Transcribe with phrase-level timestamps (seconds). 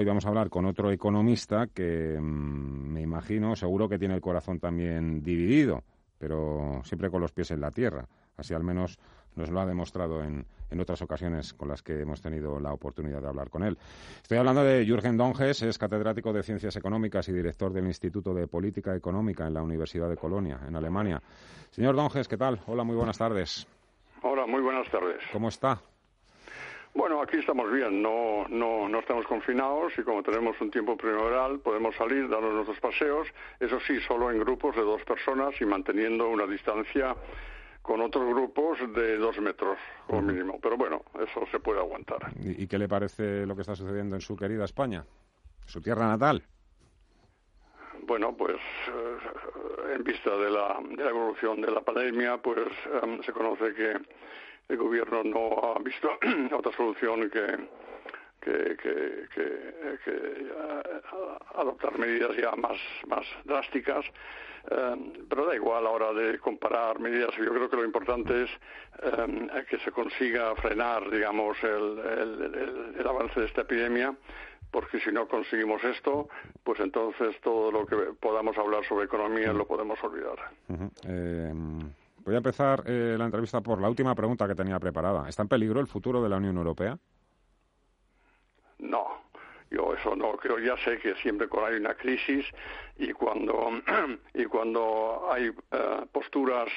[0.00, 4.22] Hoy vamos a hablar con otro economista que mm, me imagino, seguro que tiene el
[4.22, 5.82] corazón también dividido,
[6.18, 8.06] pero siempre con los pies en la tierra.
[8.38, 8.98] Así al menos
[9.36, 13.20] nos lo ha demostrado en, en otras ocasiones con las que hemos tenido la oportunidad
[13.20, 13.76] de hablar con él.
[14.22, 18.46] Estoy hablando de Jürgen Donges, es catedrático de Ciencias Económicas y director del Instituto de
[18.46, 21.20] Política Económica en la Universidad de Colonia, en Alemania.
[21.72, 22.58] Señor Donges, ¿qué tal?
[22.68, 23.68] Hola, muy buenas tardes.
[24.22, 25.22] Hola, muy buenas tardes.
[25.30, 25.82] ¿Cómo está?
[26.92, 31.60] Bueno, aquí estamos bien, no, no, no estamos confinados y como tenemos un tiempo primaveral
[31.60, 33.28] podemos salir, darnos nuestros paseos,
[33.60, 37.14] eso sí, solo en grupos de dos personas y manteniendo una distancia
[37.82, 40.58] con otros grupos de dos metros como mínimo.
[40.60, 42.18] Pero bueno, eso se puede aguantar.
[42.40, 45.04] ¿Y, qué le parece lo que está sucediendo en su querida España,
[45.66, 46.42] su tierra natal?
[48.02, 52.68] Bueno, pues eh, en vista de la, de la, evolución de la pandemia, pues
[53.02, 53.96] em, se conoce que
[54.70, 56.08] el gobierno no ha visto
[56.56, 57.58] otra solución que,
[58.40, 61.00] que, que, eh,
[61.56, 64.04] adoptar medidas ya más, más drásticas.
[64.70, 67.34] Eh, pero da igual a la hora de comparar medidas.
[67.36, 68.50] Yo creo que lo importante es
[69.02, 74.14] eh, que se consiga frenar, digamos, el, el, el, avance de esta epidemia
[74.70, 76.28] porque si no conseguimos esto,
[76.62, 80.38] pues entonces todo lo que podamos hablar sobre economía lo podemos olvidar.
[82.30, 85.28] Voy a empezar eh, la entrevista por la última pregunta que tenía preparada.
[85.28, 86.96] ¿Está en peligro el futuro de la Unión Europea?
[88.78, 89.24] No,
[89.68, 90.60] yo eso no creo.
[90.60, 92.46] Ya sé que siempre cuando hay una crisis
[92.98, 93.70] y cuando
[94.34, 96.68] y cuando hay eh, posturas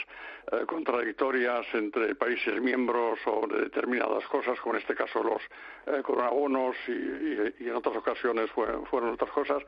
[0.51, 7.67] eh, contradictorias entre países miembros sobre determinadas cosas, como en este caso los coronabonos y,
[7.67, 9.61] en otras ocasiones fueron otras cosas,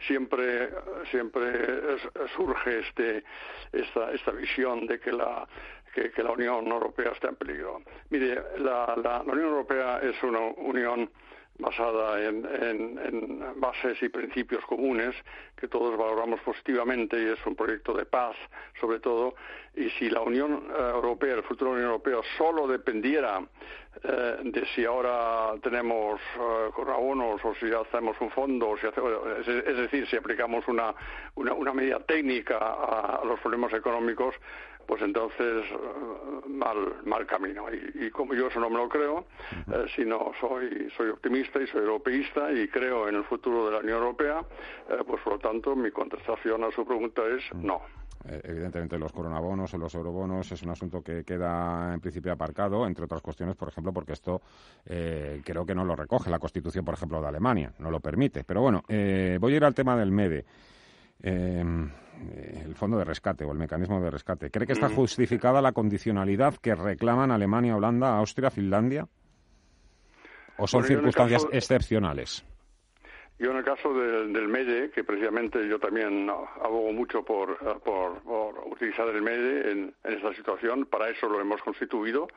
[0.00, 0.70] siempre
[1.10, 1.98] siempre
[2.34, 3.24] surge este
[3.72, 5.46] esta esta visión de que la
[5.94, 7.80] que, la Unión Europea está en peligro.
[8.10, 11.10] Mire, la, la, la Unión Europea es una unión
[11.58, 15.14] basada en, en, bases y principios comunes
[15.56, 18.36] que todos valoramos positivamente y es un proyecto de paz
[18.80, 19.34] sobre todo.
[19.74, 23.42] Y si la Unión Europea el futuro de la Unión Europea solo dependiera
[24.02, 30.16] eh, de si ahora tenemos eh, o si hacemos un fondo si es, decir si
[30.16, 30.94] aplicamos una,
[31.34, 34.34] una, una medida técnica a los problemas económicos
[34.86, 39.26] pues entonces eh, mal mal camino y, como yo eso no me lo creo
[39.72, 43.78] eh, sino soy soy optimista y soy europeísta y creo en el futuro de la
[43.78, 44.44] Unión Europea
[44.88, 47.82] eh, pues por lo tanto mi contestación a su pregunta es no
[48.42, 53.04] Evidentemente, los coronabonos o los eurobonos es un asunto que queda en principio aparcado, entre
[53.04, 54.42] otras cuestiones, por ejemplo, porque esto
[54.84, 58.42] creo que no lo recoge la Constitución, por ejemplo, de Alemania, no lo permite.
[58.42, 60.44] Pero bueno, voy a ir al tema del MEDE.
[61.22, 61.90] Em,
[62.32, 64.50] eh, el fondo de rescate o el mecanismo de rescate.
[64.50, 69.08] ¿Cree que está justificada la condicionalidad que reclaman Alemania, Holanda, Austria, Finlandia?
[70.58, 72.44] ¿O son circunstancias excepcionales?
[73.38, 78.22] Yo en el caso del, MEDE, que precisamente yo también abogo mucho por, por,
[78.64, 82.28] utilizar el MEDE en, esta situación, para eso lo hemos constituido,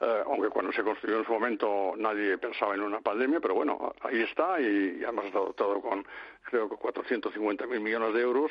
[0.00, 3.92] eh, aunque cuando se construyó en su momento nadie pensaba en una pandemia, pero bueno,
[4.00, 6.06] ahí está y, además está dotado con
[6.44, 8.50] creo que 450 mil millones de euros.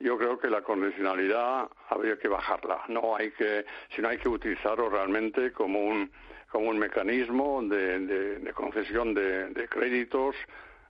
[0.00, 4.88] Yo creo que la condicionalidad habría que bajarla, no hay que, sino hay que utilizarlo
[4.88, 6.10] realmente como un
[6.50, 8.00] como un mecanismo de,
[8.38, 10.34] de concesión de créditos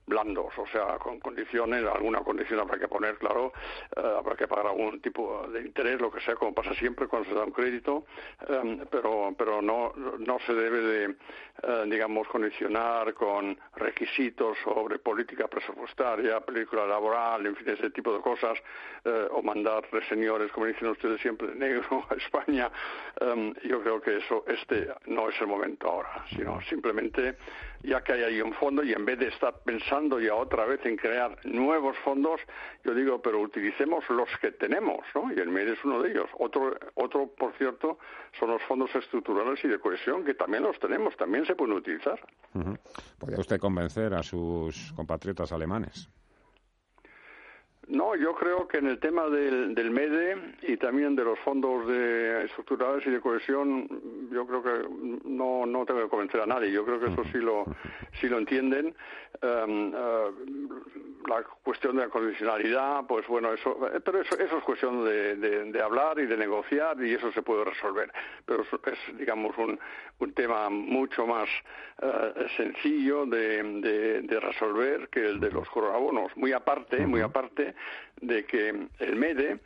[0.09, 3.53] blandos, o sea, con condiciones, alguna condición habrá que poner, claro,
[3.95, 7.29] eh, habrá que pagar algún tipo de interés, lo que sea, como pasa siempre cuando
[7.29, 8.05] se da un crédito,
[8.47, 11.15] em, pero, pero no, no se debe de,
[11.63, 18.21] eh, digamos, condicionar con requisitos sobre política presupuestaria, película laboral, en fin, ese tipo de
[18.21, 18.57] cosas,
[19.05, 22.71] eh, o mandar señores, como dicen ustedes siempre, de negro a España.
[23.21, 27.37] Em, yo creo que eso, este no es el momento ahora, sino simplemente
[27.83, 30.85] ya que hay ahí un fondo y en vez de estar pensando ya otra vez
[30.85, 32.41] en crear nuevos fondos,
[32.83, 35.31] yo digo, pero utilicemos los que tenemos, ¿no?
[35.31, 36.29] Y el MED es uno de ellos.
[36.37, 37.99] Otro, otro, por cierto,
[38.39, 42.19] son los fondos estructurales y de cohesión, que también los tenemos, también se pueden utilizar.
[43.17, 46.09] ¿Podría usted convencer a sus compatriotas alemanes?
[47.89, 51.87] No, yo creo que en el tema del, del, MEDE y también de los fondos
[51.87, 53.87] de estructurales y de cohesión,
[54.31, 54.87] yo creo que
[55.27, 56.71] no, no tengo que convencer a nadie.
[56.71, 57.65] Yo creo que eso sí lo,
[58.21, 58.93] sí lo entienden.
[59.41, 60.31] Em, eh,
[61.27, 65.35] la cuestión de la condicionalidad, pues bueno, eso, eh, pero eso, eso es cuestión de,
[65.35, 68.11] de, hablar y de negociar y eso se puede resolver.
[68.45, 69.79] Pero es, digamos, un,
[70.19, 71.47] un tema mucho más
[72.01, 76.35] eh, sencillo de, de, resolver que el de los coronabonos.
[76.35, 77.75] Muy aparte, muy aparte
[78.21, 79.59] de que el MEDE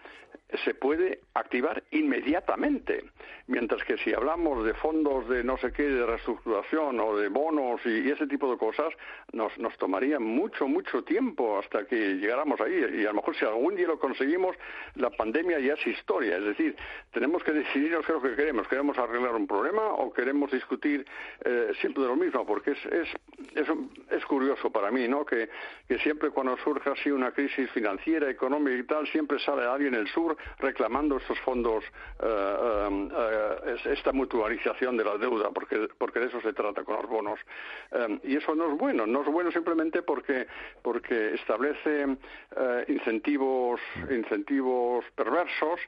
[0.64, 3.04] se puede activar inmediatamente.
[3.48, 7.82] Mientras que si hablamos de fondos de no sé qué, de reestructuración o de bonos
[7.86, 8.94] y, ese tipo de cosas,
[9.32, 12.74] nos, nos tomaría mucho, mucho tiempo hasta que llegáramos ahí.
[12.74, 14.56] Y a lo mejor si algún día lo conseguimos,
[14.96, 16.38] la pandemia ya es historia.
[16.38, 16.76] Es decir,
[17.12, 18.68] tenemos que decidirnos qué es lo que queremos.
[18.68, 21.06] ¿Queremos arreglar un problema o queremos discutir
[21.44, 22.46] eh, siempre de lo mismo?
[22.46, 23.08] Porque es, es,
[23.56, 23.68] es,
[24.12, 25.26] es curioso para mí, ¿no?
[25.26, 25.50] Que,
[25.88, 30.02] que siempre cuando surge así una crisis financiera, económica y tal, siempre sale alguien en
[30.02, 31.84] el sur reclamando estos fondos,
[32.22, 36.96] eh, eh, eh, esta mutualización de la deuda, porque, porque de eso se trata con
[36.98, 37.40] los bonos.
[38.24, 40.48] y eso no es bueno, no es bueno simplemente porque,
[40.82, 42.18] porque establece
[42.88, 43.80] incentivos,
[44.10, 45.80] incentivos perversos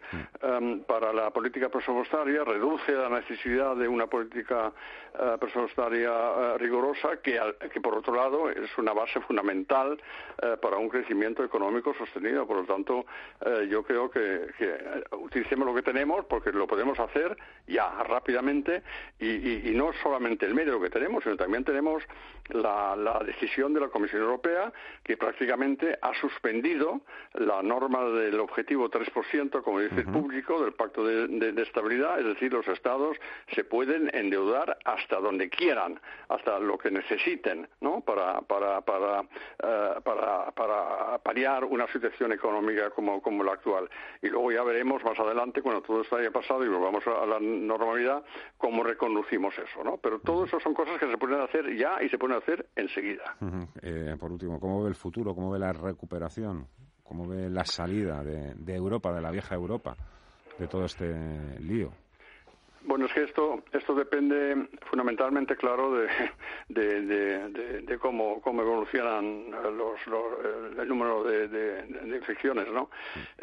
[0.87, 4.71] para la política presupuestaria, reduce la necesidad de una política
[5.39, 7.39] presupuestaria rigurosa, que,
[7.73, 9.99] que por otro lado es una base fundamental
[10.61, 12.45] para un crecimiento económico sostenido.
[12.45, 13.05] Por lo tanto,
[13.69, 14.77] yo creo que que,
[15.11, 17.37] utilicemos lo que tenemos porque lo podemos hacer
[17.67, 18.83] ya rápidamente
[19.19, 22.03] y, no solamente el medio que tenemos, sino también tenemos
[22.49, 22.95] la,
[23.25, 24.71] decisión de la Comisión Europea
[25.03, 27.01] que prácticamente ha suspendido
[27.33, 32.53] la norma del objetivo 3%, como dice el público, del Pacto de, Estabilidad, es decir,
[32.53, 33.17] los Estados
[33.53, 35.99] se pueden endeudar hasta donde quieran,
[36.29, 38.01] hasta lo que necesiten, ¿no?
[38.01, 40.94] Para, para, para, eh, para, para
[41.25, 43.89] paliar una situación económica como, como la actual.
[44.21, 47.39] Y luego ya veremos más adelante, cuando todo esto haya pasado y volvamos a la
[47.39, 48.23] normalidad,
[48.59, 49.97] cómo reconducimos eso, ¿no?
[49.97, 53.35] Pero todo eso son cosas que se pueden hacer ya y se pueden hacer enseguida.
[53.81, 55.33] Eh, por último, ¿cómo ve el futuro?
[55.33, 56.67] ¿Cómo ve la recuperación?
[57.03, 59.97] ¿Cómo ve la salida de Europa, de la vieja Europa,
[60.59, 62.04] de todo este lío?
[62.87, 65.91] Bueno, es que esto, esto depende fundamentalmente, claro,
[66.69, 69.99] de, de, cómo, cómo evolucionan los,
[70.77, 71.83] el número de,
[72.15, 72.89] infecciones, ¿no?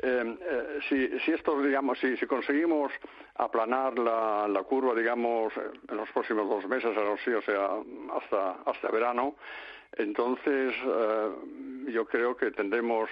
[0.00, 2.92] Eh, eh, si, si esto, digamos, si, si conseguimos
[3.34, 5.52] aplanar la, la curva, digamos,
[5.88, 7.68] en los próximos dos meses, o sea,
[8.16, 9.34] hasta, hasta verano,
[9.96, 11.30] entonces eh,
[11.88, 13.10] yo creo que tendremos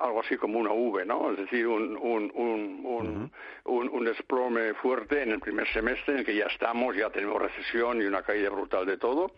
[0.00, 1.30] algo así como una V, ¿no?
[1.32, 3.30] Es decir, un, un, un,
[3.64, 7.40] un, un, desplome fuerte en el primer semestre en el que ya estamos, ya tenemos
[7.40, 9.32] recesión y una caída brutal de todo,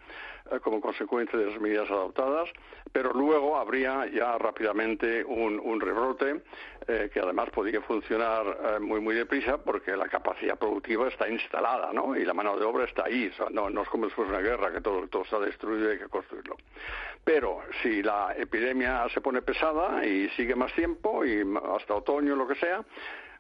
[0.51, 2.49] eh, como consecuencia de las medidas adoptadas,
[2.93, 6.43] pero luego habría ya rápidamente un, un rebrote
[6.87, 11.93] eh, que además podría funcionar eh, muy, muy deprisa porque la capacidad productiva está instalada,
[11.93, 12.17] ¿no?
[12.17, 14.73] Y la mano de obra está ahí, no, no es como si fuese una guerra,
[14.73, 16.57] que todo, todo está destruido y hay que construirlo.
[17.25, 21.43] Pero si la epidemia se pone pesada y sigue más tiempo y
[21.77, 22.85] hasta otoño lo que sea,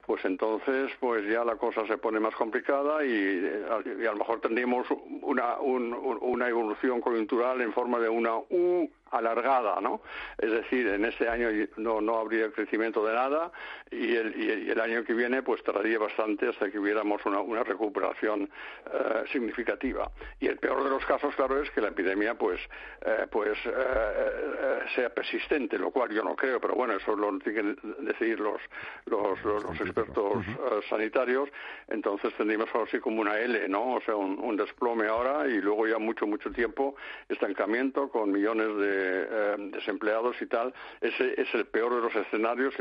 [0.07, 4.87] pues entonces pues ya la cosa se pone más complicada y, a lo mejor tendríamos
[5.23, 10.01] una, una evolución coyuntural en forma de una U alargada, ¿no?
[10.39, 13.51] Es decir, en este año no, no habría crecimiento de nada
[13.91, 17.65] y el, y el año que viene pues tardaría bastante hasta que hubiéramos una, una
[17.65, 18.51] recuperación
[18.93, 20.11] eh, significativa.
[20.41, 22.61] Y el peor de los casos, claro, es que la epidemia pues,
[23.05, 27.77] eh, pues eh, sea persistente, lo cual yo no creo, pero bueno, eso lo tienen
[27.77, 28.61] que decidir los,
[29.07, 30.45] los, los, expertos
[30.89, 31.49] sanitarios.
[31.89, 33.95] Entonces tendríamos así como una L, ¿no?
[33.95, 36.97] O sea, un, un desplome ahora y luego ya mucho, mucho tiempo
[37.29, 42.75] estancamiento con millones de eh, desempleados y tal, ese es el peor de los escenarios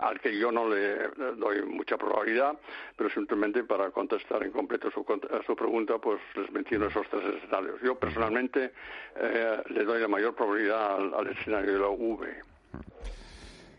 [0.00, 2.58] al que yo no le doy mucha probabilidad,
[2.96, 5.04] pero simplemente para contestar en completo su,
[5.46, 7.80] su pregunta, pues les menciono esos tres escenarios.
[7.82, 8.72] Yo personalmente
[9.16, 12.28] eh, le doy la mayor probabilidad al, escenario de la V.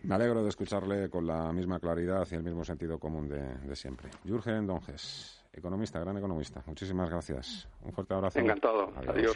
[0.03, 3.75] Me alegro de escucharle con la misma claridad y el mismo sentido común de, de
[3.75, 4.09] siempre.
[4.25, 6.61] Jürgen Donges, economista, gran economista.
[6.65, 7.67] Muchísimas gracias.
[7.81, 8.39] Un fuerte abrazo.
[8.39, 8.91] Encantado.
[9.07, 9.35] Adiós.